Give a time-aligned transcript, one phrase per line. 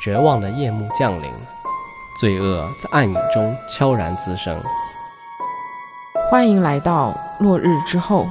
[0.00, 1.30] 绝望的夜幕降临，
[2.18, 4.58] 罪恶在暗影中悄然滋生。
[6.30, 8.26] 欢迎来到落日之后。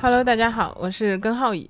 [0.00, 1.68] Hello，大家好，我是根浩宇，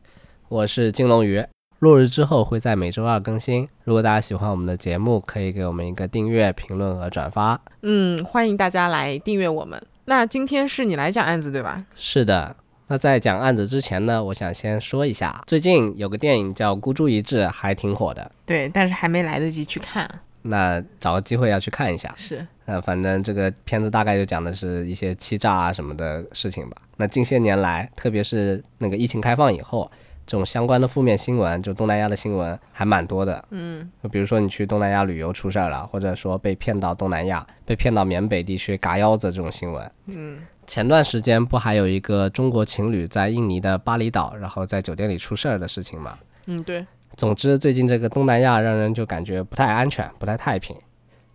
[0.51, 1.43] 我是金龙鱼。
[1.79, 3.67] 落日之后会在每周二更新。
[3.85, 7.59] 如果大家喜欢我们的节目，可以给我们一个订阅、评论和转发。
[7.81, 9.83] 嗯，欢迎大家来订阅我们。
[10.05, 11.83] 那今天是你来讲案子对吧？
[11.95, 12.57] 是的。
[12.89, 18.31] 那在讲案子之前呢，我想先说一下，最近有个电影叫《孤注一掷》，还挺火的。
[18.45, 20.09] 对，但是还没来得及去看。
[20.43, 22.15] 那找个机会要去看一下。
[22.17, 22.47] 是。
[22.67, 26.77] 呃，反正这个片子大概就讲的是一些欺诈啊什么的事情吧。
[26.97, 29.91] 那近些年来，特别是那个疫情开放以后。
[30.27, 33.45] 这种相关的负面新闻，就东南亚的新闻还蛮多的。
[33.51, 39.91] 嗯，就比如说你去东南亚旅游出事儿了，或者说被骗到东南亚，被骗到缅北地区嘎腰子这种新闻。
[40.07, 46.19] 嗯，前段时间不还有一个中国情侣在印尼的巴厘岛，然后在酒店里出事儿的事情吗？
[46.47, 46.85] 嗯，对。
[47.17, 50.77] 总之，最近这个东南亚让人就感觉不太安全，不太太平。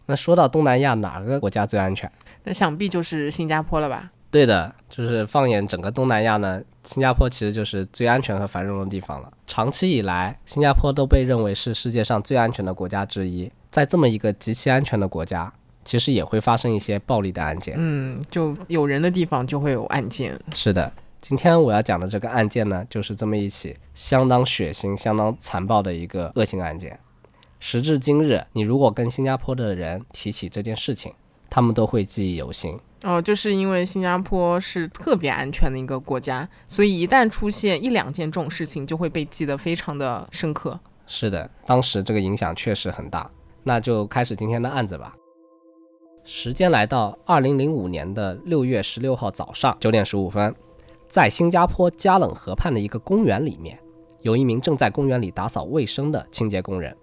[0.05, 2.11] 那说到东南亚，哪个国家最安全？
[2.44, 4.11] 那想必就是新加坡了吧？
[4.30, 9.31] 对的，就是放眼整个东南亚呢，新加坡其实就是最安全和繁荣的地方了。
[9.45, 13.51] 长期以来，新加坡都被认为是世界上最安全的国家之一。
[13.69, 15.52] 在这么一个极其安全的国家，
[15.85, 17.75] 其实也会发生一些暴力的案件。
[17.77, 20.37] 嗯，就有人的地方就会有案件。
[20.53, 26.99] 是的，今天我要讲的这个案件呢，就是这么一起相当血腥、相当残暴的一个恶性案件。
[27.59, 31.13] 时至今日，你如果跟新加坡的人提起这件事情，
[31.52, 32.75] 他们都会记忆犹新。
[33.03, 40.80] 哦，就是因为新加坡是特别安全的一个国家，所以一旦出现一两件这种事情，就会被记得非常的深刻。
[41.05, 43.30] 是的，当时这个影响确实很大。
[43.63, 45.13] 那就开始今天的案子吧。
[46.23, 50.55] 时间来到二零零五年的六月十六号早上九点十五分，
[51.08, 53.77] 在新加坡加冷河畔的一个公园里面，
[54.21, 56.95] 有一名正在公园里打扫卫生的清洁工人，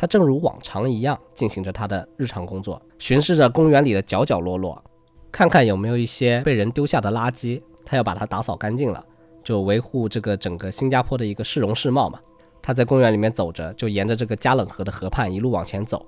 [0.00, 4.80] 他正如往常一样进行着他的日常工作，巡视着公园里的角角落落。
[5.32, 9.04] 看看有没有一些被人丢下的垃圾，他要把它打扫干净了，
[9.42, 12.20] 就维护这个整个新加坡的一个市容市貌嘛。
[12.62, 16.06] 他在公园里面走着，就沿着这个加冷河的河畔一路往前走。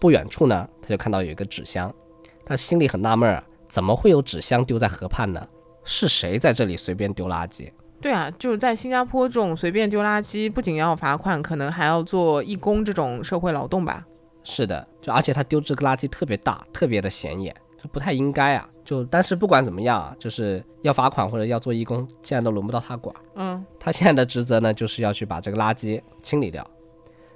[0.00, 1.94] 不远处呢，他就看到有一个纸箱，
[2.44, 5.46] 他心里很纳闷啊，怎么会有纸箱丢在河畔呢？
[5.84, 7.70] 是谁在这里随便丢垃圾？
[8.00, 14.06] 对啊，就是在新加坡这种随便丢垃圾，不仅要罚款，可能还要做义工这种社会劳动吧？
[14.44, 17.54] 是的，就而且他丢这个垃圾特别大，特别的显眼。
[17.80, 18.68] 这不太应该啊！
[18.84, 23.14] 就但是不管怎么样啊，就是要罚款或者要做义工，现在都轮不到他管。
[23.36, 26.68] 嗯，他现在的职责呢，就是要去把这个垃圾清理掉。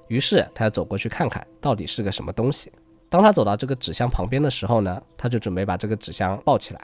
[0.09, 2.73] 于是他要走过去看看到底是个什么东西。
[3.09, 6.81] 当他走到这个纸箱旁边的时候呢，他就准备把这个纸箱抱起来。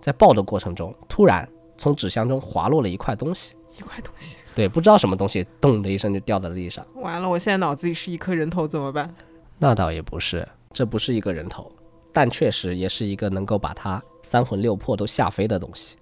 [0.00, 3.54] 在抱的过程中，突然从纸箱中滑落了一块东西。
[3.78, 4.38] 一块东西？
[4.54, 6.86] 对，不知道什么东西，咚的一声就掉在了地上。
[6.94, 9.14] 完了，我现在脑子里是一颗人头，怎么办？
[9.58, 11.70] 那倒也不是，这不是一个人头。
[12.10, 15.96] 但确实也是一个能够把他三魂六魄都吓飞的东西。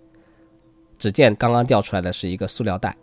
[0.97, 2.97] 只见刚刚掉出来的是一个塑料袋，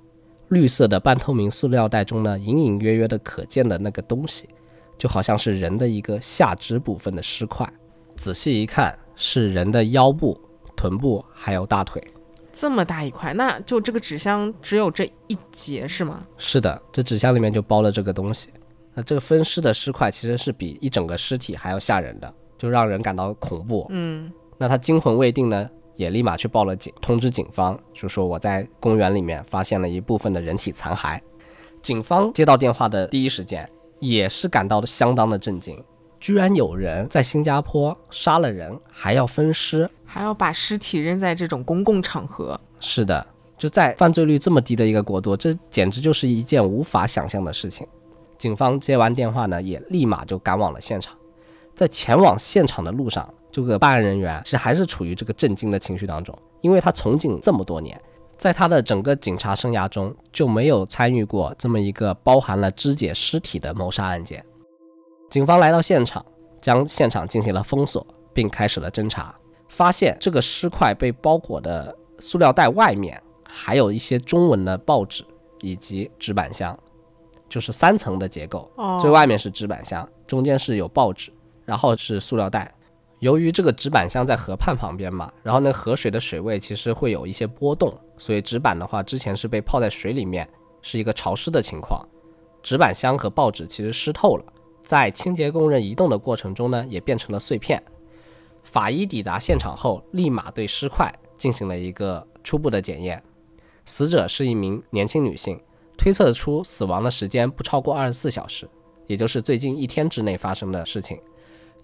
[0.48, 4.48] 绿色的半透明塑料袋中呢，隐隐约约的可见的那个东西，
[4.98, 7.70] 就好像是人的一个下肢部分的尸块。
[8.16, 10.40] 仔细一看，是人的腰部、
[10.78, 12.02] 臀部还有大腿，
[12.54, 16.26] 这么大一块，那就这个纸箱只有这一节是吗？
[16.38, 18.50] 是的，这纸箱里面就包了这个东西。
[18.94, 22.34] 那这个分尸的尸块其实是比一整个尸体还要吓人的。
[22.58, 23.88] 就让人感到恐怖。
[23.90, 31.20] 嗯，那他惊魂未定呢，也立马去报了警，通知警方，就说我在公园里面发现了一部分的人体残骸。
[31.82, 33.68] 警方接到电话的第一时间，
[34.00, 35.84] 也是感到相当的震惊，
[36.22, 42.58] 居然有人在新加坡杀了人，还要分尸，还要把尸体扔在这种公共场合。
[42.80, 43.26] 是的，
[43.58, 47.88] 就在犯罪率这么低的一个国度，这简直就是一件无法想象的事情。
[48.38, 51.12] 警方接完电话呢，也立马就赶往了现场。
[51.74, 58.00] 在前往现场的路上，这个办案人员其实还是处于这个震惊的情绪当中，因为他从警这么多年，
[58.38, 64.46] 在他的整个警察生涯中就没有参与过这么一个包含了肢解尸体的谋杀案件。
[65.32, 66.24] 警方来到现场，
[66.60, 69.34] 将现场进行了封锁，并开始了侦查，
[69.70, 75.24] 发现这个尸块被包裹的塑料袋外面还有一些中文的报纸
[75.62, 76.78] 以及纸板箱，
[77.48, 78.70] 就是三层的结构，
[79.00, 81.32] 最外面是纸板箱，中间是有报纸。
[81.64, 82.70] 然后是塑料袋，
[83.20, 90.50] 由于这个纸板箱在河畔旁边嘛，然后那河水的水位其实会有一些波动，所以纸板的话之前是被泡在水里面，
[90.82, 92.06] 是一个潮湿的情况。
[92.62, 94.44] 纸板箱和报纸其实湿透了，
[94.92, 97.82] 在清洁工人移动的过程中呢，也变成了碎片。
[98.62, 103.24] 法医抵达现场后，立马对尸块进行了一个初步的检验，
[103.86, 105.58] 死者是一名年轻女性，
[105.98, 108.70] 推测出死亡的时间不超过二十四小时，
[109.08, 111.18] 也就是最近一天之内发生的事情。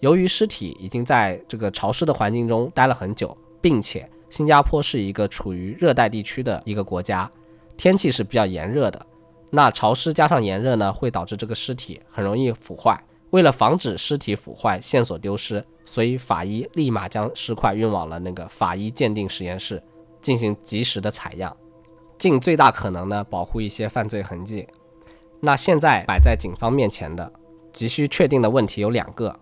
[0.02, 7.32] 由于尸体已经在这个潮湿的环境中待了很久，并且新加坡是一个处于热带地区的一个国家，
[7.78, 9.08] 天气是比较炎热的。
[9.50, 13.00] 那潮湿加上炎热呢，会导致这个尸体很容易腐坏。
[13.32, 19.82] 为了防止尸体腐坏、线索丢失，所以法医立马将尸块运往了那个法医鉴定实验室，
[20.22, 21.56] 进行及时的采样，
[22.18, 24.66] 尽最大可能呢保护一些犯罪痕迹。
[25.40, 27.32] 那现在摆在警方面前的
[27.74, 29.38] 急需确定的问题有两个。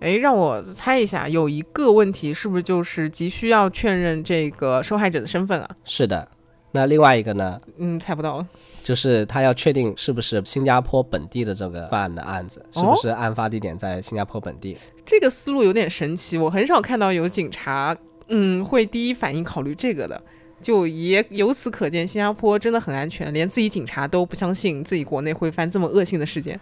[0.00, 5.70] 哎，让我猜一下，有一个问题是不是就是急需要确认这个受害者的身份啊？
[5.84, 6.28] 是的。
[6.70, 7.60] 那另外一个呢？
[7.78, 8.46] 嗯，猜不到了。
[8.82, 14.76] 就是他要确定是不是新加坡本地的这个办案的案子，是不是案发地点在新加坡本地？
[15.04, 17.96] 这个思路有点神奇，我很少看到有警察，
[18.28, 20.20] 嗯，会第一反应考虑这个的。
[20.60, 26.60] 就也由此可见，新加坡真的很安全，连自己警察都不相信自己国内会犯这么恶性的事件。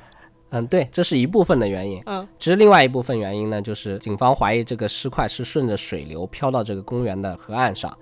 [0.48, 2.02] 嗯，对，这是一部分的原因。
[2.06, 7.94] 嗯，其实另外一部分原因呢，就是警方怀疑这个尸块是顺着水流漂到这个公园的河岸上。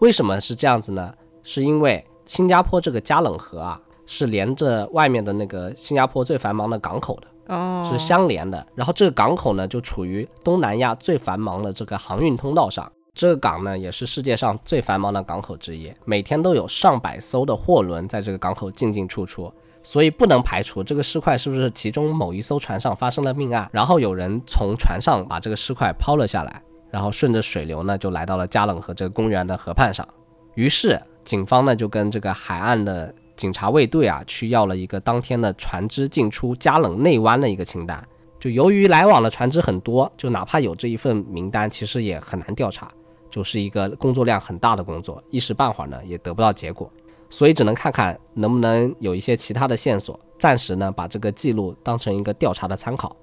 [0.00, 1.14] 为什么是这样子呢？
[1.44, 8.66] 是因为新加坡这个加冷河啊，是连着外面的那个新加坡最繁忙的港口的，哦，是相连的。
[8.74, 12.90] 然后这个港口呢，就处于东南亚最繁忙的这个航运通道上。
[13.14, 19.52] 这个港呢，也是世界上最繁忙的港口之一，每天都有上百艘的货轮在这个港口进进出出。
[19.84, 30.08] 所以不能排除这个尸块是不是其中某一艘船上发生了命案，然后有人从船上把这个尸块抛了下来，然后顺着水流呢，就来到了加冷河这个公园的河畔上。
[30.54, 31.00] 于是。
[31.24, 38.06] 警方呢就跟这个海岸的警察卫队啊去要了一个当天的船只进出加冷内湾的一个清单。
[38.38, 42.86] 就由于来往的船只很多，就哪怕有这一份名单，其实也很难调查，
[43.30, 46.92] 就是一个工作量很大的工作，一时半会儿呢也得不到结果，
[47.30, 53.16] 所以只能看看能不能有一些其他的线索，暂时呢把这个记录当成一个调查的参考。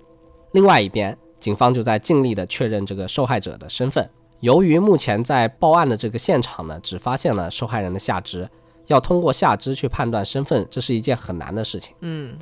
[0.54, 4.10] 另外一边，警方就在尽力的确认这个受害者的身份。
[4.42, 8.50] 由于目前在报案的这个现场呢，只发现了受害人的下肢，
[8.88, 11.94] 要通过下肢去判断身份，这是一件很难的事情。
[12.00, 12.36] 嗯，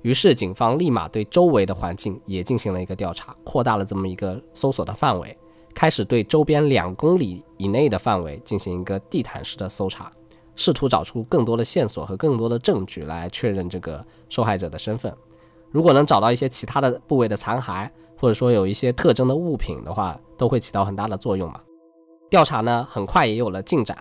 [0.00, 5.36] 于是警方立马对周围的环境也进行了一个调查，扩大了这么一个搜索的范围，
[5.74, 10.10] 开始对周边两公里以内的范围进行一个地毯式的搜查，
[10.56, 15.14] 试图找出更多的线索和更多的证据来确认这个受害者的身份。
[15.70, 21.60] 如果能找到一些其他的部位的残骸，或者说有一些特征的物品的话，都会起到很大的作用嘛。
[22.30, 23.96] 调查呢，很快也有了进展。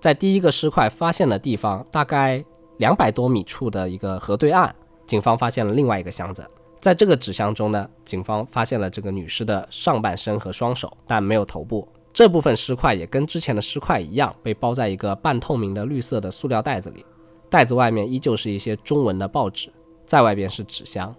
[0.00, 2.44] 在第一个尸块发现的地方，大概
[2.76, 4.70] 两百多米处的一个河对岸，
[5.06, 6.48] 警方发现了另外一个箱子。
[6.80, 11.86] 在这个纸箱中呢，警方发现了这个女尸的上半身和双手，但没有头部。
[12.12, 17.04] 这部分尸块也跟之前的尸块一样，被包在一个半透明的绿色的塑料袋子里，
[17.50, 19.72] 袋子外面依旧是一些中文的报纸，
[20.06, 21.14] 在外边是纸箱，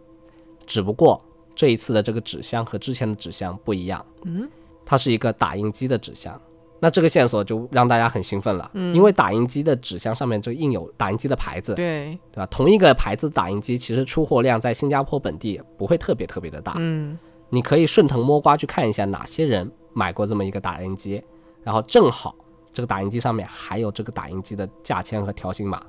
[0.66, 1.22] 只不过。
[1.60, 4.50] 这一次的这个纸箱和之前的纸箱不一样，嗯，
[4.86, 6.42] 它是一个打印机的纸箱。
[6.80, 12.46] 那这个线索就让大家很兴奋了，嗯，因为打印机的纸箱上面就印有打印机的牌子，对，对吧？
[12.46, 17.20] 同一个牌子打印机，其实出货量在新加坡本地不会特别特别的大，嗯，
[17.50, 21.22] 你可以顺藤摸瓜去看一下哪些人买过这么一个打印机，
[21.62, 22.34] 然后正好
[22.72, 25.84] 这个打印机上面还有这个打印机的价签和条形码。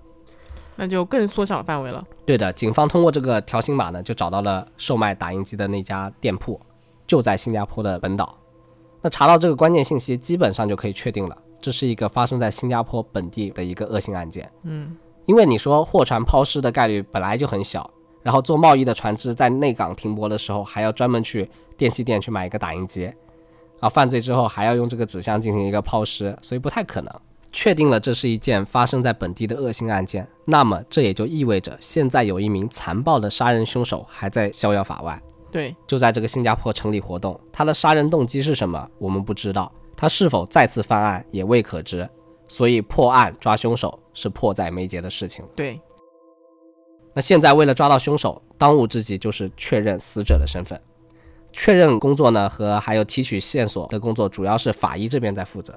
[0.77, 2.03] 那就更缩小了范围了。
[2.25, 6.61] 对的，警方通过这个条形码呢，就找到了售卖打印机的那家店铺，
[7.07, 8.37] 就在新加坡的本岛。
[9.03, 14.51] 那查到这个关键信息，基本上就可以确定了，这是一个发生在新加坡本地的一个恶性案件。
[14.63, 17.91] 嗯，因为你说货船抛尸的概率本来就很小，
[18.23, 23.11] 然后做贸易的船只在内港停泊的时候，还要专门去电器店去买一个打印机，
[23.81, 27.13] 啊，犯罪之后还要用这个纸箱进行一个抛尸，所以不太可能。
[27.53, 35.21] 确定了这是一件发生在本地的恶性案件，那么这也就意味着现在有一名残暴的杀人凶手还在逍遥法外。
[35.51, 37.39] 对，就在这个新加坡城里活动。
[37.53, 38.89] 他的杀人动机是什么？
[38.99, 39.71] 我们不知道。
[39.97, 42.09] 他是否再次犯案也未可知。
[42.47, 45.45] 所以破案抓凶手是迫在眉睫的事情。
[45.55, 45.81] 对。
[47.13, 50.81] 那现在为了抓到凶手，当务之急就是确认死者的身份。
[51.53, 55.77] 确认工作呢，和还有提取线索的工作，主要是法医这边在负责。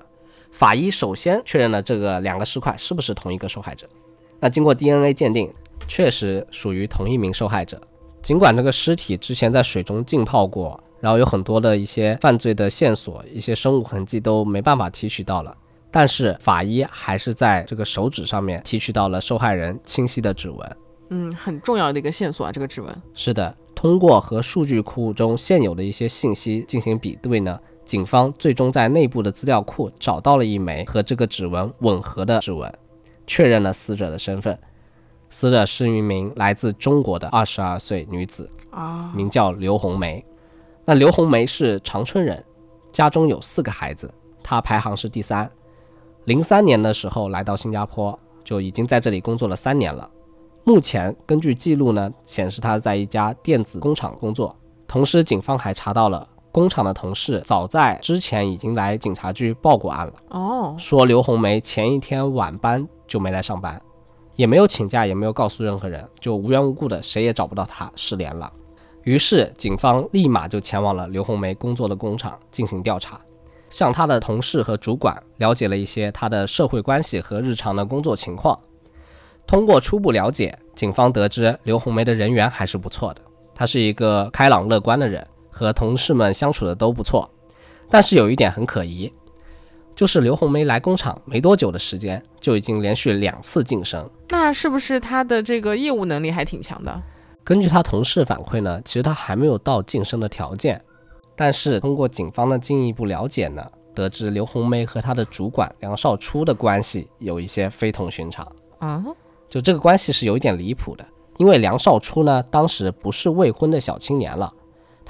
[0.54, 3.90] 法医首先确认了这个两个尸块是不是同一个受害者。
[4.40, 5.52] 那经过 DNA 鉴定，
[5.88, 7.82] 确实属于同一名受害者。
[8.22, 15.58] 尽管这个尸体之前在水中浸泡过，然后有很多的一些犯罪的线索、一些生物痕迹都没办法提取到了，
[15.90, 20.78] 但是法医还是在这个手指上面提取到了受害人清晰的指纹。
[21.10, 22.96] 嗯，很重要的一个线索啊，这个指纹。
[23.16, 27.60] 是的，通过和数据库中现有的一些信息进行比对呢。
[27.86, 32.74] 警方最终在内部的资料库找到了一枚和这个指纹吻合的指纹，
[33.28, 34.58] 确认了死者的身份。
[35.30, 40.24] 死者是一名来自中国的二十二岁女子，啊，名叫刘红梅。
[40.86, 42.44] 那刘红梅是长春人，
[42.92, 44.14] 家中有四个孩子，
[44.44, 45.50] 她排行是第三。
[46.26, 50.10] 零三年的时候来到新加坡，就已经在这里工作了三年了。
[50.66, 54.56] 目前根据记录呢，显示她在一家电子工厂工作。
[54.88, 63.82] 同时，警方还查到了工厂的同事早在之前已经来警察局报过案了，哦，说刘红梅前一天晚班就没来上班，
[64.36, 68.54] 也没有请假，也没有告诉任何人，就无缘无故的谁也找不到她，失联了。
[69.02, 73.20] 于是，警方立马就前往了刘红梅工作的工厂进行调查，
[73.72, 78.58] 向她的同事和主管了解了一些她的社会关系和日常的工作情况。
[79.48, 83.22] 通过初步了解，警方得知刘红梅的人缘还是不错的，
[83.56, 87.30] 她是一个开朗乐观的人，和同事们相处的都不错。
[87.90, 89.14] 但是有一点很可疑，
[89.96, 94.10] 就是刘红梅来工厂没多久的时间，就已经连续两次晋升。
[94.30, 97.02] 那是不是她的这个业务能力还挺强的？
[97.44, 100.82] 根据她同事反馈呢，其实她还没有到晋升的条件，
[101.36, 108.50] 但是通过警方的进一步了解呢，得知刘红梅和她的主管梁少初的关系有一些非同寻常。
[108.80, 109.04] 啊，
[109.50, 111.06] 就这个关系是有一点离谱的，
[111.38, 114.52] 因为梁少初呢，当时不是未婚的小青年了，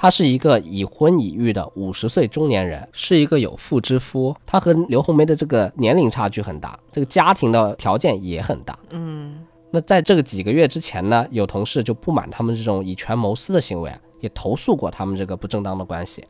[0.04, 4.36] 他是一个已婚已育的五十岁中年人，是一个有妇之夫。
[4.44, 8.78] 他和刘红梅的这个年龄差距很大，这个家庭的条件也很大。
[8.90, 16.22] 嗯，那在这个几个月之前呢，有同事就不满他们这种以权谋私的行为啊，也投诉过他们这个不正当的关系。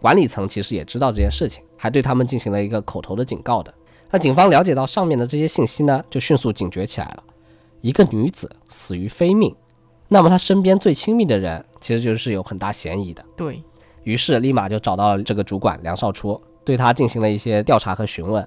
[0.00, 3.74] 管理层其实也知道这件事情，还对他们进行了一个口头的警告的。
[4.10, 7.22] 那警方了解到上面的这些信息呢，就迅速警觉起来了。
[7.82, 9.54] 一个女子死于非命，
[10.08, 13.24] 那么她身边最亲密的人其实就是有很大嫌疑的。
[13.36, 13.62] 对，
[14.04, 18.46] 于是立马就找到了这个主管梁少初，对他进行了一些调查和询问。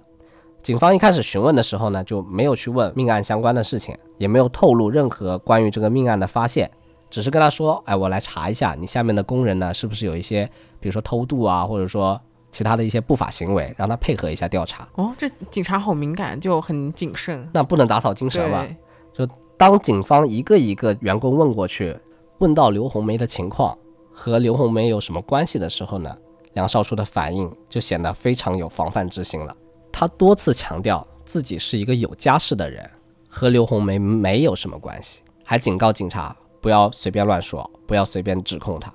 [0.61, 6.69] 警方一开始询问的时候呢，就没有去问命案相关的事情，也没有透露任何关于这个命案的发现，
[7.09, 10.45] 只是跟他说：“哎，我来查一下你下面的工人呢，是不是有一些，
[10.79, 12.19] 比如说偷渡啊，或者说
[12.51, 14.87] 其他的一些不法行为，让他配合一下调查。
[14.93, 17.49] 哦，这警察好敏感，就很谨慎。
[17.51, 18.63] 那不能打草惊蛇吧？
[19.13, 21.97] 就，当警方一个一个员工问过去，
[22.41, 23.77] 问到刘红梅的情况
[24.11, 26.17] 和刘红梅有什么关系的时候呢，
[26.53, 29.55] 梁少初的反应就显得非常有防范之心了。
[29.91, 32.89] 他多次强调自己是一个有家室的人，
[33.29, 38.91] 和刘红梅没有什么关系，还警告警察不要随便乱说，不要随便指控他。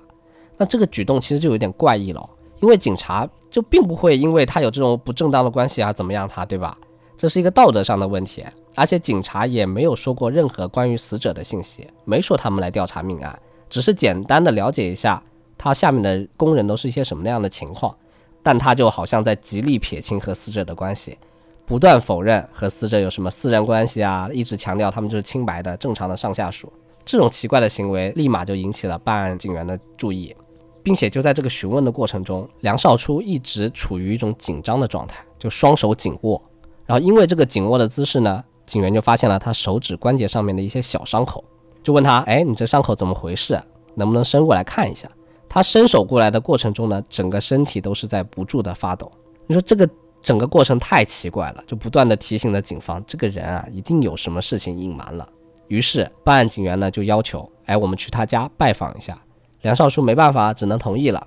[0.57, 6.77] 那这个举动其实就有点怪异了，因为警察就并不会因为他有这种不正当的关系而怎么样他，对吧？
[7.15, 8.43] 这是一个道德上的问题，
[8.77, 15.21] 而且警察也没有说过任何关于死者的信息，没说他们来调查命案，只是简单的了解一下
[15.57, 17.97] 他下面的工人都是一些什么样的情况，
[18.43, 21.17] 但他就好像在极力撇清和死者的关系，
[21.65, 26.71] 不断否认和死者有什么私人关系啊，一直强调他们就是清白的正常的上下属，
[27.03, 30.35] 这种奇怪的行为立马就引起了办案警员的注意，
[30.83, 36.39] 并且就在这个询问的过程中，梁少初一直处于一种紧张的状态，就双手紧握。
[36.85, 41.43] 然后因为这个紧握的姿势呢，警员就发现了他手指关节上面的一些小伤口，
[41.81, 43.59] 就问他：“哎，你这伤口怎么回事？
[43.95, 45.09] 能不能伸过来看一下？”
[45.49, 49.09] 他伸手过来的过程中呢，整个身体都是在不住的发抖。
[49.47, 49.89] 你说这个
[50.21, 55.27] 整个过程太奇怪了，就不断的提醒了警方，这个人啊一定有什么事情隐瞒了。
[55.69, 59.17] 于是办案警员呢就要求：“哎，我们去他家拜访一下。”
[59.63, 61.25] 梁少书没办法，只能同意了。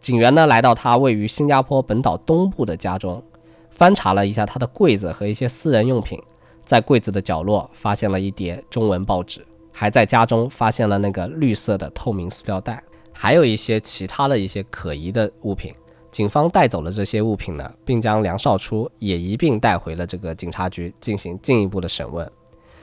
[0.00, 3.22] 警员呢来到他位于新加坡本岛东部的家中。
[3.70, 6.22] 翻查了一下他的柜子和一些私人用品，
[6.64, 15.74] 在柜子的角落发现了一叠中文报纸，还在家中发现了那个绿色的透明塑料袋，还有一些其他的一些可疑的物品。
[16.10, 22.30] 警方带走了这些物品呢，并将梁少初也一并带回了这个警察局进行进一步的审问。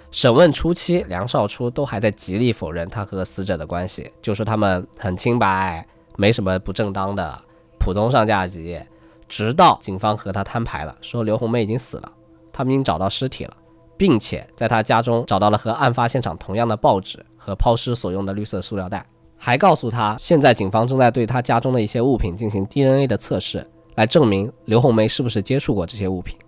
[0.10, 5.86] 审问初期，梁少初都还在极力否认他和死者的关系，就说他们很清白，
[6.18, 7.40] 没什么不正当的，
[7.80, 8.80] 普通上下级。
[9.28, 12.12] 直到警方和他摊牌了，说刘红梅已经死了，
[12.52, 13.56] 他们已经找到尸体了，
[14.00, 19.06] 并且在他家中找到了和案发现场同样的报纸和抛尸所用的绿色塑料袋，
[19.38, 26.40] 还告诉他，现在警方正在对他家中的一些物品进行 DNA 的测试，来证明刘红梅是不是接触过这些物品。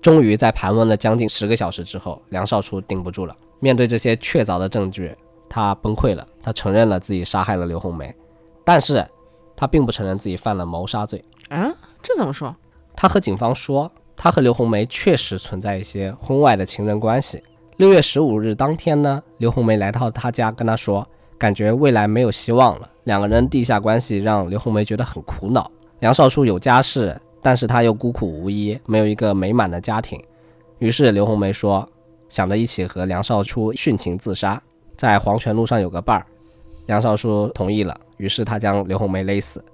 [0.00, 5.12] 终于在盘问了将近十个小时之后，梁少初顶不住了，面对这些确凿的证据，
[5.48, 8.14] 他崩溃了，他承认了自己杀害了刘红梅，
[8.64, 9.04] 但是
[9.56, 11.24] 他并不承认自己犯了谋杀罪。
[11.48, 11.68] 啊，
[12.00, 12.54] 这怎么说？
[12.94, 13.90] 他和警方说，
[14.22, 17.42] 他和刘红梅确实存在一些婚外的情人关系。
[17.78, 21.04] 六月十五日当天呢，刘红梅来到他家，跟他说，
[21.36, 22.88] 感觉未来没有希望了。
[23.02, 25.68] 两个人地下关系让刘红梅觉得很苦恼。
[25.98, 30.22] 梁少初有家室，但是他又孤苦无依，没有一个美满的家庭。
[30.78, 31.84] 于是刘红梅说，
[32.28, 34.62] 想着一起和梁少初殉情自杀，
[34.96, 36.24] 在黄泉路上有个伴儿。
[36.86, 39.64] 梁少初同意了，于是他将刘红梅勒死。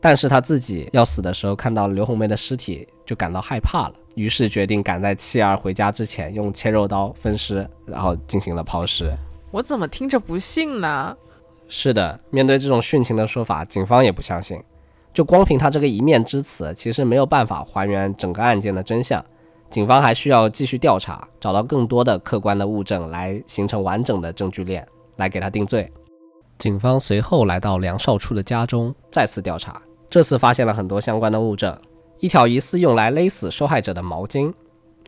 [0.00, 9.10] 但是他自己要死的时候，看到刘红梅的尸体，就感到害怕了，于是决定赶在妻儿回家之前，用切肉刀分尸，然后进行了抛尸。
[9.52, 11.16] 我怎么听着不信呢？
[11.68, 14.60] 是的，面对这种殉情的说法，警方也不相信。
[15.14, 19.24] 就光凭他这个一面之词，其实没有办法还原整个案件的真相。
[19.70, 24.86] 警方还需要继续调查，找到更多的客观的物证，来形成完整的证据链，
[25.16, 25.90] 来给他定罪。
[26.58, 29.80] 警方随后来到梁少初的家中，再次调查。
[30.08, 31.76] 这次发现了很多相关的物证：
[32.18, 34.52] 一条疑似用来勒死受害者的毛巾，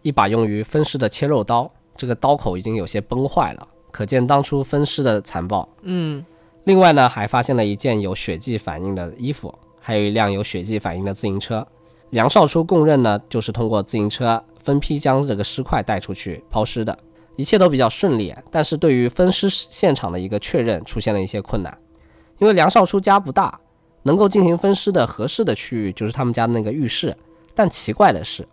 [0.03, 5.69] 一把用于分尸的切肉刀，这个刀口已经有些崩坏了，可见当初分尸的残暴。
[5.83, 6.25] 嗯，
[6.65, 11.67] 另外呢，还发现了一件有血迹反应的衣服，还有一辆有血迹反应的自行车。
[12.11, 16.97] 梁少初供认呢，就是通过自行车分批将这个尸块带出去抛尸的。
[17.37, 21.79] 一切都比较顺利，但是对于分尸现场的一个确认出现了一些困难，
[22.39, 23.61] 因为梁少初家不大，
[24.03, 27.17] 能够进行分尸的合适的区域就是他们家的那个浴室。
[27.55, 28.47] 但奇怪的是，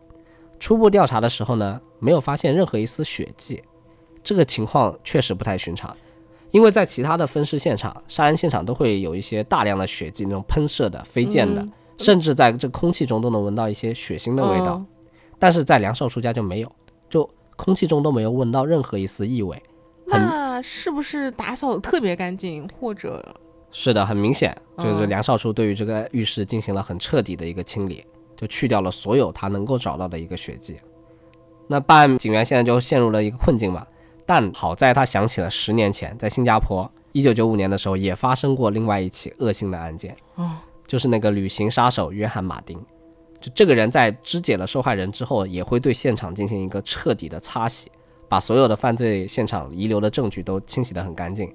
[0.60, 3.62] 初步调查的时候呢，没有发现任何一丝血迹，
[4.24, 5.96] 这个情况确实不太寻常，
[6.52, 14.84] 因为在其他的分尸现场、杀人现场都会有一些大量的血迹，那种喷射的、飞溅的，甚至在这空气中都能闻到一些血腥的味道，
[15.38, 16.72] 但是在梁少初家就没有，
[17.10, 17.30] 就。
[17.58, 19.58] 空气中都没有闻到任何一丝异味，
[20.08, 22.68] 那是不是打扫的特别干净？
[22.78, 23.34] 或者
[23.78, 28.06] 是的，很明显就是梁少初对于这个浴室进行了很彻底的一个清理，
[28.38, 30.80] 就去掉了所有他能够找到的一个血迹。
[31.68, 33.86] 那办案警员现在就陷入了一个困境嘛。
[34.26, 40.52] 但好在他想起了十年前在新加坡，一九九五年的时候也发生过另外一起恶性的案件，哦，
[40.88, 42.80] 就是那个旅行杀手约翰马丁。
[43.42, 47.92] 就这个人在肢解了受害人之后，也会对现场进行一个彻底的擦洗，
[48.30, 51.54] 把所有的犯罪现场遗留的证据都清洗得很干净。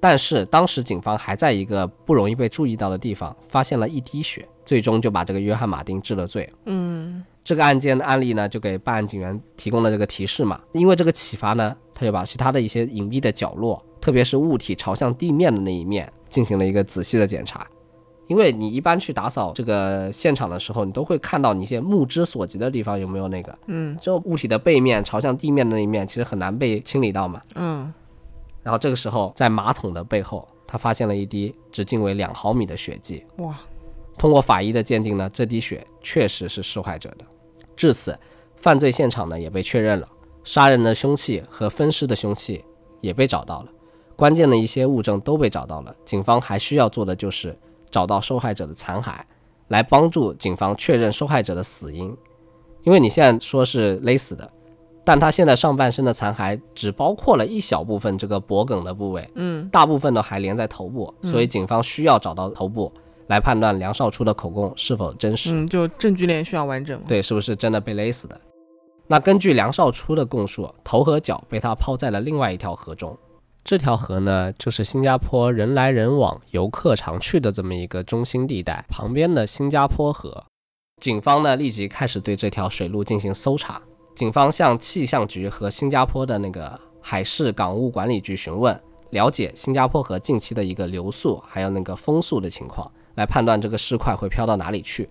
[0.00, 6.50] 但是当时警方还在一个不容易被注意到的地方发现了一滴血，最终就把这个约翰马丁治了罪。
[6.64, 10.58] 嗯，这个案件的案例呢，就给办案警员提供了这个提示嘛。
[10.72, 17.66] 因为这个启发呢，他就把其他的一些隐蔽的角落，特别是物体朝向地面的那一面，进行了一个仔细的检查。
[18.26, 27.92] 因为你一般去打扫这个现场的时候，你都会看到你一些目之所及的地方有没有那个，嗯，这种物体的背面朝向地面的那一面，其实很难被清理到嘛，嗯。
[28.62, 33.24] 然后这个时候，在马桶的背后，他发现了一滴直径为两毫米的血迹。
[33.38, 33.58] 哇！
[34.18, 37.24] 通过法医的鉴定呢，这滴血确实是受害者的。
[37.74, 38.18] 至此，
[38.56, 40.08] 犯罪现场呢也被确认了，
[40.44, 42.64] 杀人的凶器和分尸的凶器
[43.00, 43.68] 也被找到了，
[44.16, 45.94] 关键的一些物证都被找到了。
[46.04, 47.58] 警方还需要做的就是。
[47.92, 49.18] 找到受害者的残骸，
[49.66, 52.16] 来帮助警方确认受害者的死因。
[52.84, 54.48] 因为你现在说是勒死的，
[55.10, 62.92] 但他现在上半身的残骸只包括了一小部分这个脖梗的部位，嗯，大部分呢还连在头部，所以警方需要找到头部
[63.26, 65.50] 来判断梁少初的口供是否真实。
[65.52, 67.02] 嗯，就证据链需要完整。
[67.08, 68.40] 对，是不是真的被勒死的？
[69.08, 73.18] 那根据梁少初的供述，头和脚被他抛在了另外一条河中。
[73.64, 80.44] 这条河呢，就是新加坡人来人往、游客常去的这么一个中心地带旁边的新加坡河。
[81.00, 83.82] 警方呢，立即开始对这条水路进行搜查。
[84.14, 88.78] 警方向气象局和新加坡的那个海事港务管理局询问，
[89.10, 95.08] 了解新加坡河近期的一个流速，还有那个风速的情况，来判断这个尸块会飘到哪里去。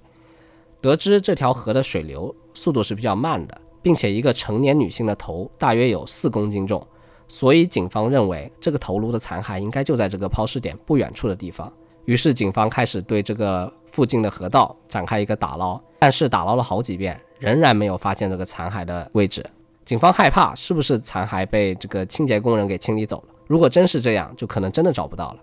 [0.81, 6.85] 得知这条河的水流速度是比较慢的，并且一个成年女性的头大约有四公斤重。
[7.27, 11.71] 所以警方认为这个头颅的残骸应该就在这个抛尸点不远处的地方。
[12.05, 19.43] 于是警方开始对这个附近的河道展开一个打捞，但是打捞了好几遍，仍然没有发现这个残骸的位置。
[19.83, 23.33] 警方害怕是不是残骸被这个清洁工人给清理走了？
[23.47, 25.39] 如果真是这样，就可能真的找不到了。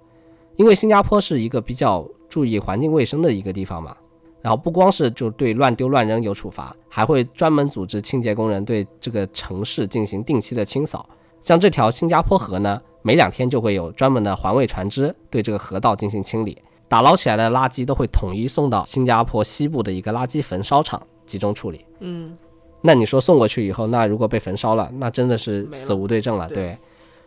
[0.54, 3.96] 因为新加坡是一个比较注意环境卫生的一个地方嘛，
[4.40, 11.04] 然后不光是就对乱丢乱扔有处罚，还会专门组织清洁工人对这个城市进行定期的清扫。
[11.42, 16.56] 像这条新加坡河呢，每两天就会有专门的环卫船只对这个河道进行清理，
[16.88, 21.84] 打捞起来的垃圾都会统一送到新加坡西部的一个垃圾焚烧厂集中处理。
[22.00, 22.36] 嗯，
[22.80, 26.48] 那你说送过去以后，那如果被焚烧了，那真的是死无对证了。
[26.48, 26.78] 对，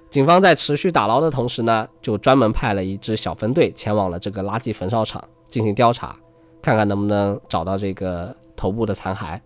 [0.10, 6.16] 警方在持续打捞的同时呢，就专门派了一支小分队前往了这个垃圾焚烧厂进行调查，
[6.62, 9.40] 看看能不能找到这个头部的残骸。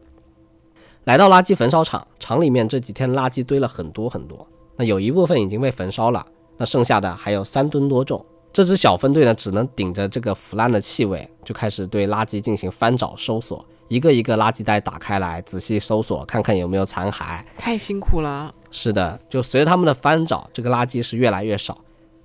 [1.06, 4.48] 来到垃圾焚烧厂，厂里面这几天垃圾堆了很多很多。
[4.76, 6.26] 那有一部分已经被焚烧了，
[6.58, 8.26] 那剩下的还有三吨多重。
[8.54, 17.44] 这支小分队呢，只能顶着这个腐烂的气味，就开始对垃圾进行翻找搜索，一个一个垃圾袋打开来，仔细搜索，看看有没有残骸。
[17.56, 18.52] 太辛苦了。
[18.72, 21.78] 是的，就随着他们的翻找，这个垃圾是越来越少，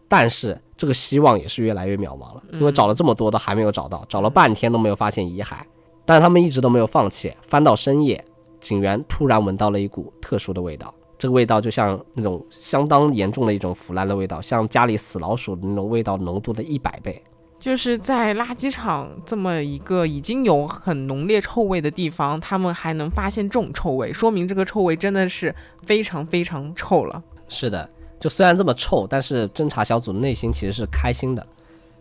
[0.09, 5.59] 但是这个希望也是越来越渺茫了，因为找了这么多都还没有找到，找了半天都没有发现遗骸，
[6.07, 8.25] 但是他们一直都没有放弃，翻到深夜，
[8.63, 17.23] 警员突然闻到了一股特殊的味道，这个味道就像那种相当严重的一种腐烂的味道，像家里死老鼠的那种味道浓度的一百倍。
[17.59, 27.23] 就是在垃圾场这么一个已经有很浓烈臭味的地方，他们还能发现这种臭味，说明这个臭味真的是非常非常臭了。
[27.49, 27.91] 是的，
[28.21, 31.45] 就虽然这么臭，但是侦查小组的内心其实是开心的，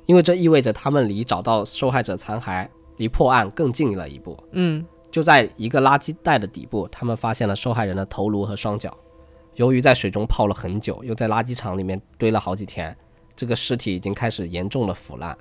[0.06, 2.68] 因为这意味着他们离找到受害者残骸、
[2.98, 4.38] 离破案更近了一步。
[4.52, 8.96] 嗯，就在一个垃圾袋的底部，他们发现了受害人的头颅和双脚。
[9.56, 12.96] 由于在水中泡了很久，又在垃圾场里面堆了好几天，
[13.36, 15.36] 这个尸体已经开始严重的腐烂。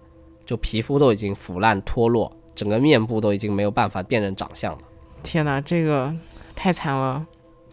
[0.47, 4.79] 就皮肤都已经腐烂脱落，整个面部都已经没有办法辨认长相了。
[5.23, 6.15] 天哪，这个
[6.55, 7.27] 太惨了！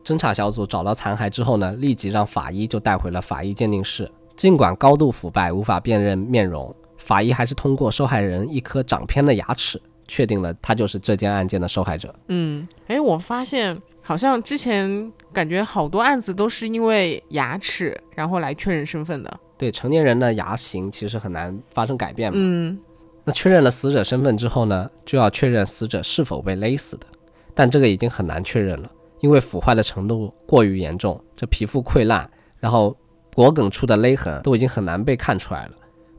[0.03, 4.12] 侦查小组找到残骸之后呢，立即让法医就带回了法医鉴定室。
[4.36, 12.13] 尽管高度腐败无法辨认面容，法医还是通过受害人一颗长偏的牙齿，确定了他就是这件案件的受害者。
[12.29, 19.39] 嗯，哎，我发现好像之前感觉好多案子都是因为牙齿然后来确认身份的。
[19.63, 22.38] 对成年人的牙形其实很难发生改变嘛。
[22.38, 22.78] 嗯，
[23.23, 27.08] 那确认了死者身份之后呢，就要确认死者是否被勒死的，
[27.56, 32.93] 但这个已经很难确认了，因为腐坏的程度过于严重，这皮肤溃烂，然后
[33.32, 35.71] 脖梗处的勒痕都已经很难被看出来了，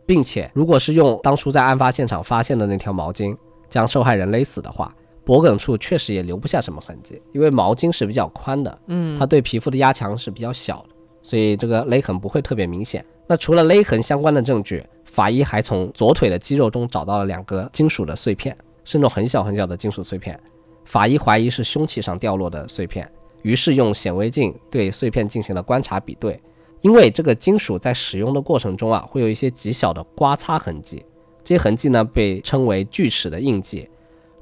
[0.07, 3.37] 并且如果是用当初在案发现场发现的那条毛巾
[3.69, 4.91] 将受害人勒死的话，
[5.23, 10.94] 脖梗处确实也留不下什么痕迹，因为毛巾是比较宽的，嗯，它对皮肤的压强是比较小的，
[11.25, 13.05] 所以这个勒痕不会特别明显。
[13.27, 20.39] 那除了勒痕相关的证据，法医还从左腿的肌肉中找到了两个金属的碎片，是那种很小很小的金属碎片。
[20.85, 23.11] 法医怀疑是凶器上掉落的碎片，
[23.41, 26.39] 于是用显微镜对碎片进行了观察比对。
[26.83, 31.03] 因为这个金属在使用的过程中啊，会有一些极小的刮擦痕迹，
[31.43, 33.89] 这些痕迹呢被称为锯齿的印记。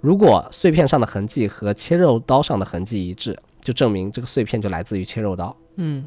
[0.00, 5.56] 如果碎片上的痕迹和切肉刀上的痕迹一致，就证明这个碎片就来自于切肉刀。
[5.76, 6.04] 嗯。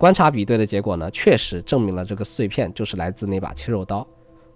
[0.00, 4.06] 观察比对的结果呢，确实证明了这个碎片就是来自那把切肉刀，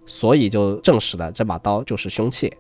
[0.07, 2.51] 所以就证实了这把刀就是凶器。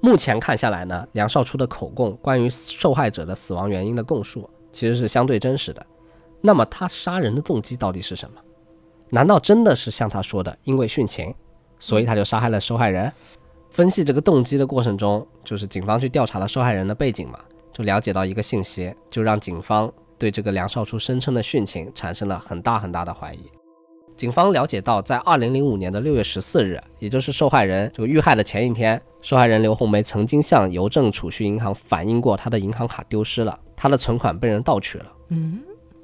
[0.00, 5.84] 目前看下来呢，梁少初的口供关于受害者的死亡原因的供述其实是相对真实的。
[6.40, 8.40] 那么他杀人的动机到底是什么？
[9.08, 11.34] 难道真的是像他说的，因为殉情，
[11.80, 13.12] 所以他就杀害了受害人？
[13.70, 17.40] 分析这个动机的过程中，就是警方去调查了受害人的背景嘛，
[17.72, 19.92] 就了解到一个信息，就让警方。
[20.20, 23.40] 对这个梁少初声称的殉情产生了很大很大的怀疑。
[24.18, 35.06] 警方了解到，在二零零五年的六月十四日，也就是受害人这个遇害的前一天，受害人刘红梅曾经向邮政储蓄银行反映过她的银行卡丢失了，她的存款被人盗取了。
[35.30, 35.60] 嗯，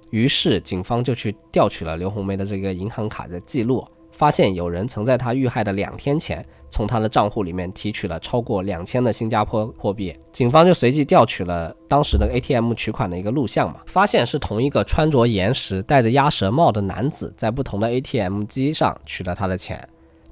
[0.09, 3.87] 于是警方就去调取了刘红梅的这个银行卡的记录。
[4.17, 10.17] 发现有人曾在他遇害的两天前，从他的账户里面提取了超过两千的新加坡货币。
[10.33, 19.87] 警方就随即调取了当时的 ATM 取款的一个录像嘛，发现是同一个穿着岩石、戴着鸭舌帽的男子在不同的 ATM 机上取了他的钱，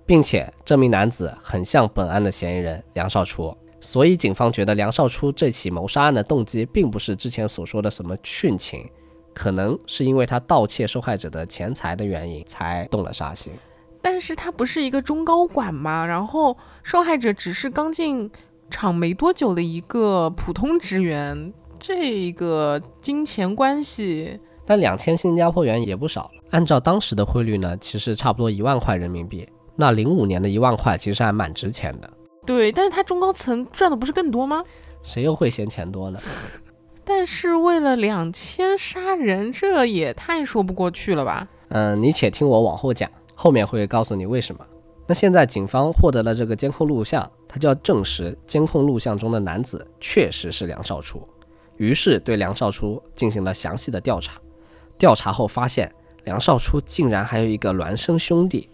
[0.06, 3.54] 并且这名男子很像本案的嫌疑人梁少初。
[3.82, 8.88] 所以警方觉得梁少初这起谋杀案的动机并不是之前所说的什么殉情，
[9.34, 13.52] 可能是因为他盗窃受害者的钱财的原因才动了杀心。
[14.04, 18.30] 但是他不是一个中高管嘛，然后受害者只是刚进
[18.68, 26.30] 厂没多久的一个普通职员，这个金钱关系，但两千新加坡元也不少。
[26.50, 29.48] 按照当时的汇率呢，其实差不多一万块人民币。
[29.74, 32.10] 那零五年的一万块其实还蛮值钱的。
[32.44, 34.62] 对，但是他中高层赚的不是更多吗？
[35.02, 36.20] 谁又会嫌钱多呢？
[37.06, 41.48] 但是为了两千杀人，这也太说不过去了吧？
[41.70, 43.10] 嗯，你且听我往后讲。
[43.34, 44.64] 后面会告诉你为什么。
[45.06, 51.22] 那现在警方获得了这个监控录像，他就要证实监控录像中的男子确实是梁少初，
[51.76, 54.40] 于是对梁少初进行了详细的调查。
[54.96, 55.92] 调查后发现，
[56.24, 58.70] 梁少初竟然还有一个孪生兄弟，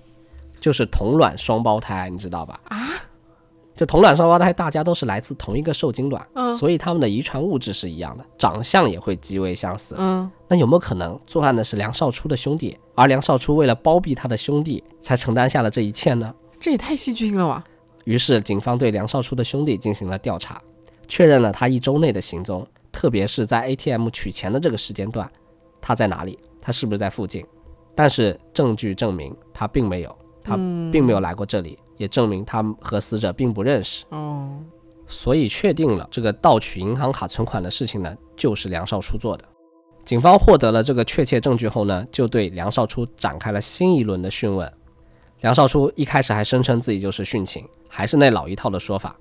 [0.60, 2.60] 就是同卵双胞胎，你知道吧？
[2.64, 2.86] 啊？
[3.80, 10.30] 就同卵双胞胎，大家都是来自同一个受精卵，嗯，所以他们的遗传物质是一样的，长相也会极为相似，嗯。
[10.46, 16.30] 那有没有可能作案的是梁少初的兄弟，而梁少初为了包庇他的兄弟，才承担下了这一切呢？
[16.60, 17.64] 这也太戏剧性了吧！
[18.04, 20.60] 于是警方对梁少初的兄弟进行了调查，
[21.08, 25.26] 确认了他一周内的行踪，特别是在 ATM 取钱的这个时间段，
[25.80, 26.38] 他在哪里？
[26.60, 27.42] 他是不是在附近？
[27.94, 30.14] 但是证据证明他并没有，
[30.44, 30.56] 他
[30.92, 31.78] 并没有来过这里。
[32.00, 34.48] 也证明他和死者并不认识哦，
[35.06, 39.44] 所以确定了这个盗取银行卡存款的事情呢，就是梁少初做的。
[40.02, 44.72] 警方获得了这个确切证据后呢，就对梁少初展开了新一轮的讯问。
[45.42, 49.14] 梁少初一开始还声称自己就是殉情，还是那老一套的说法，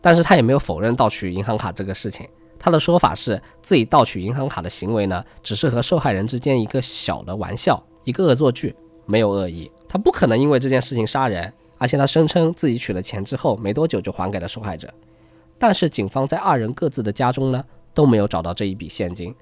[0.00, 2.28] 但是他也没有否认盗取银行卡这个事情。
[2.58, 9.70] 他的说法是自己盗取银行卡的行为呢，只是和受害人之间一个小的玩笑，一个恶作剧，没有恶意。
[9.88, 14.92] 他不可能因为这件事情杀人，而且他声称自己取了钱之后没多久就还给了受害者。
[15.58, 19.34] 但是警方在二人各自的家中呢，都没有找到这一笔现金，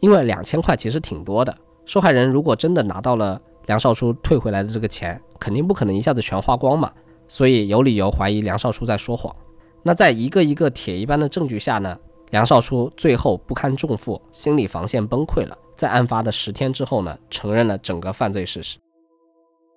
[0.00, 1.56] 因为两千块其实挺多的。
[1.86, 6.92] 受害人如果真的拿到了梁少初退回来的这个钱，肯定不可能一下子全花光嘛，
[7.28, 9.34] 所以有理由怀疑梁少初在说谎。
[9.82, 11.98] 那在一个一个铁一般的证据下呢？
[12.30, 15.56] 梁少初最后不堪重负，心理防线崩溃了。
[15.76, 18.78] 在案发的十天之后呢，承认了整个犯罪事实。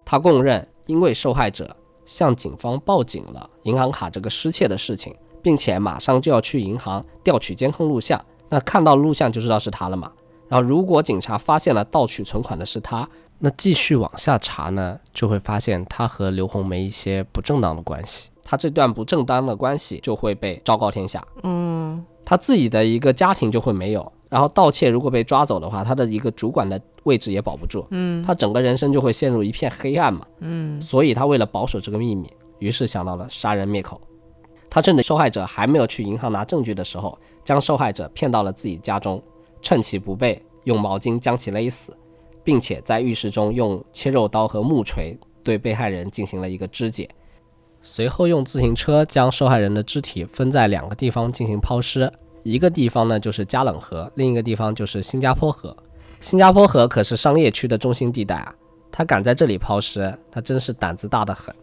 [0.06, 1.76] 他供认，因为受害者
[2.08, 8.20] 向警方报警了银行卡这个失窃的事情，并且马上就要去银行调取监控录像。
[8.50, 10.12] 那看到录像就知道是他了嘛？
[10.48, 18.30] 然后如果警察发现了盗取存款的是他，那继续往下查呢，就会发现他和刘红梅一些不正当的关系。
[18.44, 21.24] 他这段不正当的关系就会被昭告天下。
[21.44, 22.04] 嗯。
[22.24, 34.02] 他自己的一个家庭就会没有，然后盗窃如果被抓走的话，他的一个主管的位置也保不住，嗯，他整个人生就会陷入一片黑暗嘛，嗯，所以他为了保守这个秘密，于是想到了杀人灭口。
[34.70, 39.24] 他趁着受害者还没有去银行拿证据的时候，将受害者骗到了自己家中，
[39.62, 41.96] 趁其不备，用毛巾将其勒死，
[42.44, 47.10] 并且在浴室中用切肉刀和木锤对被害人进行了一个肢解。
[47.82, 52.12] 随后用自行车将受害人的肢体分在两个地方进行抛尸，
[52.50, 55.76] 一个地方呢就是加冷河，另一个地方就是新加坡河。
[56.22, 58.56] 新加坡河可是商业区的中心地带啊，
[58.90, 61.54] 他敢在这里抛尸，他真是胆子大得很。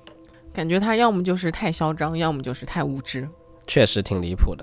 [0.52, 3.26] 感觉他要么就是太嚣张，要么就是太无知，
[3.66, 4.62] 确实挺离谱的。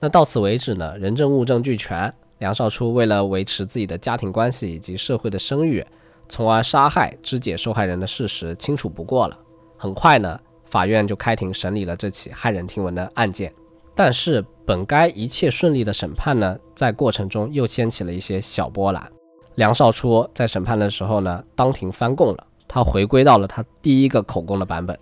[0.00, 5.86] 那到此为止呢，人证物证俱全，梁少初为了维持自己的家庭关系以及社会的声誉，
[6.28, 9.38] 从而杀害、肢解受害人的事实清楚不过了。
[9.76, 10.40] 很快呢。
[10.66, 13.52] 法院就开庭审理了这起骇人听闻的案件，
[13.94, 19.10] 但是本该一切顺利的审判呢，在过程中又掀起了一些小波澜。
[19.56, 24.98] 梁少初在审判的时候呢，当庭翻供了，他回归到了他第一个口供的版本。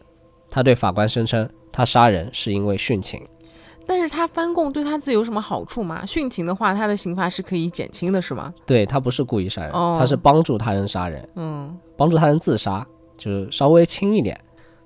[0.51, 3.23] 他对法官声称，他杀人是因为殉情。
[3.87, 6.03] 但是他翻供对他自己有什么好处吗？
[6.05, 8.53] 殉情的话，他的刑罚是可以减轻的，是吗？
[8.67, 14.39] 对他不是故意杀人，他是帮助他人杀人，嗯，帮助他人自杀，就是稍微轻一点。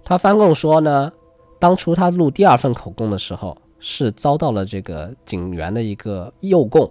[0.04, 1.10] 他翻供说呢，
[1.58, 6.90] 当初他录第二份口供的时候，是遭到了这个警员的一个诱供。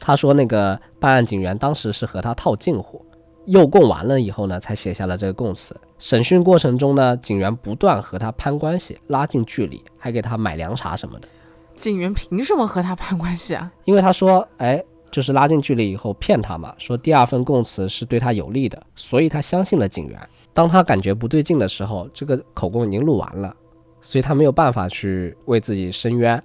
[0.00, 3.04] 他说那个办案警员当时是和他套近乎，
[3.46, 5.74] 诱供完了以后呢，才写下了这个供词。
[5.98, 11.26] 审讯过程中呢，警员不断和他攀关系，拉近距离，还给他买凉茶什么的。
[11.74, 13.72] 警员凭什么和他攀关系啊？
[13.84, 20.20] 因为他说，哎，就是拉近距离以后骗他嘛，说第二份供词是对他有利的，所以他相信了警员。
[20.52, 23.56] 当他感觉不对劲的时候，这个口供已经录完了，
[24.00, 26.42] 所以他没有办法去为自己申冤，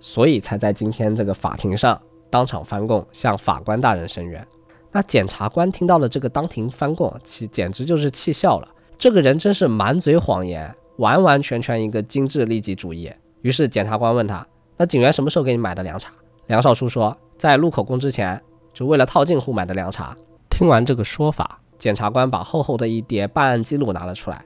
[0.00, 4.46] 所以才在今天这个法庭上当场翻供，向法官大人申冤。
[4.90, 8.68] 那检察官听到了这个当庭翻供，其简直就是气笑了。
[8.96, 13.12] 这个人真是满嘴谎言，完完全全一个精致利己主义。
[13.42, 14.44] 于是检察官问他
[14.76, 16.12] ：“那警员什么时候给你买的凉茶？”
[16.48, 18.40] 梁少初说：“在录口供之前，
[18.72, 20.16] 就为了套近乎买的凉茶。”
[20.50, 21.60] 听完这个说法。
[21.78, 24.44] 检察官把厚厚的一叠办案记录拿了出来，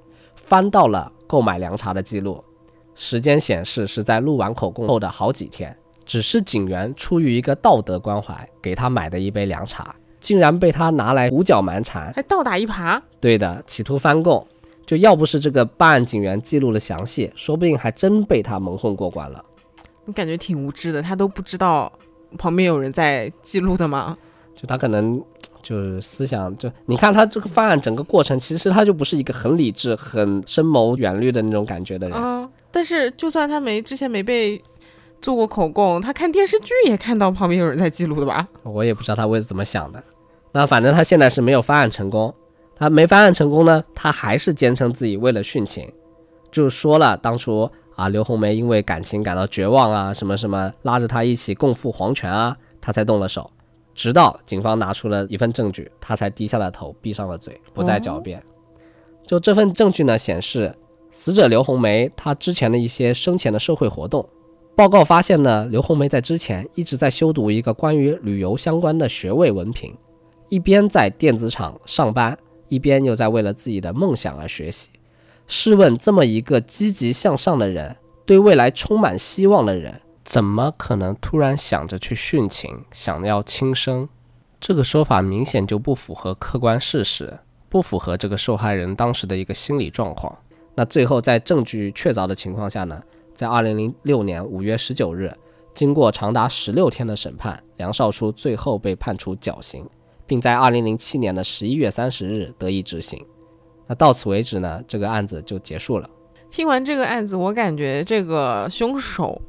[0.52, 2.44] 翻到了购买凉茶的记录，
[2.94, 5.74] 时间显示是在录完口供后的好几天。
[6.04, 13.00] 只是警员出于一个道德关怀，给他买的一杯凉茶，竟然被他拿来胡搅蛮缠，还倒打一耙。
[13.18, 14.46] 对的，企图翻供。
[14.84, 19.42] 就要不是这个办案警员记录了详细，说不定还真被他蒙混过关了。
[20.04, 21.90] 你感觉挺无知的，他都不知道
[22.36, 24.18] 旁边有人在记录的吗？
[24.62, 25.20] 就他可能。
[25.64, 32.18] 就是思想，就你看他这个犯案整个过程，其实他就不是一个很理智、很深谋远虑的那种感觉的人。
[32.20, 34.60] 嗯，但是就算他没之前没被
[35.20, 38.48] 做过口供，他看电视剧也看到旁边有人在记录的吧？
[38.64, 40.02] 我也不知道他为怎么想的。
[40.50, 42.34] 那反正他现在是没有翻案成功，
[42.74, 45.88] 他没翻案成功呢，他还是坚称自己为了殉情，
[46.50, 53.48] 就说了当初啊刘红梅因为感情感到绝望啊，什么什么拉着他一起共赴黄泉啊，他才动了手。
[53.94, 58.42] 直到警方拿出了一份证据，他才低下了头，闭上了嘴，不再狡辩。
[59.26, 60.74] 就这份证据呢，显示
[61.10, 64.26] 死者刘红梅她之前的一些生前的社会活动。
[64.74, 69.94] 报告发现呢，刘红梅在之前一直在修读一个关于旅游相关的学位文凭，
[70.48, 72.36] 一边在电子厂上班，
[72.68, 74.88] 一边又在为了自己的梦想而学习。
[75.46, 80.00] 试问，这么一个积极向上的人，对未来充满希望的人。
[80.24, 84.08] 怎么可能突然想着去殉情，想要轻生？
[84.60, 87.36] 这个说法明显就不符合客观事实，
[87.68, 90.36] 不符合这个受害人当时的一个心理状况。
[90.76, 93.02] 那最后在证据确凿的情况下呢，
[93.34, 95.36] 在二零零六年五月十九日，
[95.74, 99.84] 经过长达十六天的审判，梁少初最后被判处绞刑，
[100.24, 103.26] 并在二零零七年的十一月三十日得以执行。
[103.88, 106.08] 那到此为止呢，这个案子就结束了。
[106.48, 109.42] 听完这个案子，我感觉这个凶手。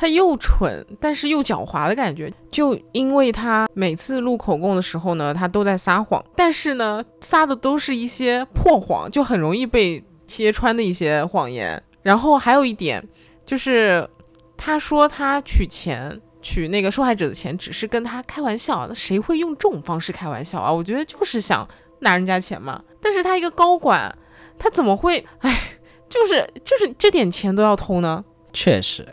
[0.00, 11.82] 他又蠢，但是又狡猾的感觉，就因为他每次录口供的时候呢，他都在撒谎，但是呢，撒的都是一些破谎，就很容易被揭穿的一些谎言。
[12.00, 13.04] 然后还有一点，
[13.44, 14.08] 就是
[14.56, 18.86] 他说他取钱，取那个受害者的钱，只是跟他开玩笑。
[18.86, 20.72] 那谁会用这种方式开玩笑啊？
[20.72, 22.80] 我觉得就是想拿人家钱嘛。
[23.02, 24.16] 但是他一个高管，
[24.60, 25.26] 他怎么会？
[25.40, 25.60] 哎，
[26.08, 28.24] 就是就是这点钱都要偷呢？
[28.52, 29.04] 确实。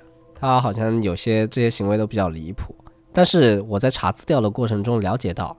[0.45, 2.75] 他好像有些这些行为都比较离谱，
[3.11, 5.57] 但是我在查资料的过程中了解到，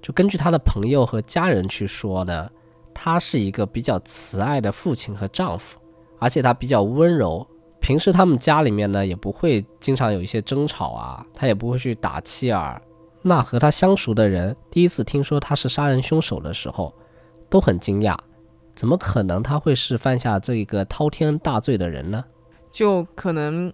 [0.00, 2.48] 就根据他的朋友和家人去说呢，
[2.94, 5.76] 他是一个比较慈爱的父亲和丈夫，
[6.18, 7.44] 而且他比较温柔，
[7.80, 12.80] 平时他们家里面呢也不会经常有一些争吵啊，他也不会去打妻儿。
[13.20, 16.94] 那和他相熟的人第一次听说他是杀人凶手的时候，
[17.50, 18.16] 都很惊讶，
[18.76, 22.24] 怎么可能他会是犯下这一个滔天大罪的人呢？
[22.70, 23.72] 就可能。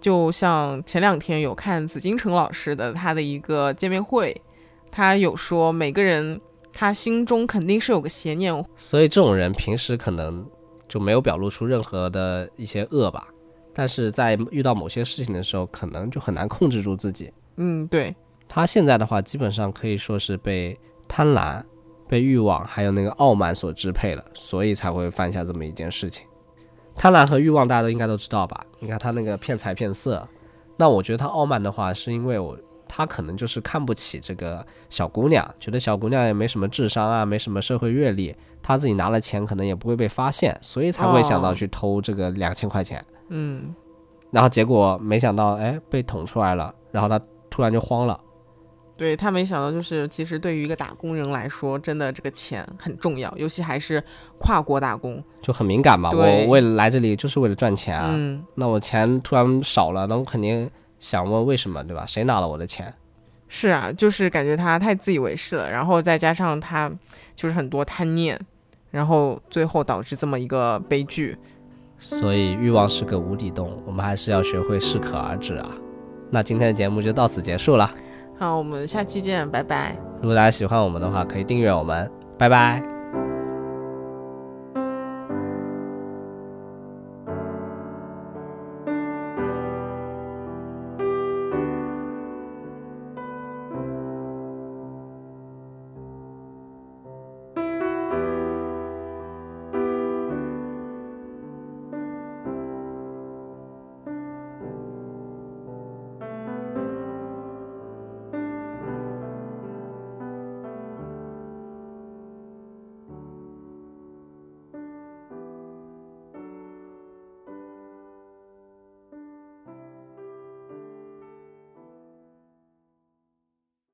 [0.00, 4.40] 就像前两天有看紫金城老师的他的一个见面会，
[4.90, 6.40] 他有说每个人
[6.72, 10.44] 他心中肯定是有个邪念，所以这种人平时可能
[10.88, 13.28] 就没有表露出任何的一些恶吧，
[13.74, 17.30] 但是在遇到某些事情的时候，可能就很难控制住自己。
[17.56, 18.14] 嗯，对
[18.48, 21.62] 他现在的话，基本上可以说是被贪婪、
[22.08, 26.24] 被欲望还有那个傲慢所支配了，所以才会犯下这么一件事情。
[27.00, 28.62] 贪婪和欲望，大家都应该都知道吧？
[28.78, 30.28] 你看他那个骗财骗色，
[30.76, 32.54] 那我觉得他傲慢的话，是因为我
[32.86, 43.02] 他可能就是看不起这个小姑娘，觉得小姑娘也没什么智商啊，没什么社会阅历，他自己拿了钱可能也不会被发现，所以才会想到去偷这个两千块钱。
[43.28, 43.74] 嗯，
[44.30, 48.20] 然后结果没想到，哎，被捅出来了，然后他突然就慌了。
[49.00, 54.04] 对他没想到，就是其实对于一个打工人来说，真的这个钱很重要，尤其还是
[54.36, 56.10] 跨国打工，就很敏感嘛。
[56.10, 62.04] 我为了来这里就是为了赚钱啊，嗯，那我钱突然少了，那我肯定想问为什么，对吧？
[62.06, 62.92] 谁拿了我的钱？
[63.48, 66.92] 是啊，就是感觉他太自以为是了，然后再加上他
[67.34, 68.38] 就是很多贪念，
[68.90, 71.34] 然后最后导致这么一个悲剧。
[71.98, 75.70] 所以欲望是个无底洞，我们还是要学会适可而止啊。
[76.30, 77.90] 那今天的节目就到此结束了。
[78.40, 79.94] 好，我们下期见，拜拜。
[80.22, 82.99] 如果大家喜欢我们的话，可以订阅我们，拜拜。